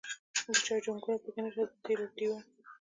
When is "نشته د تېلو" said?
1.45-2.05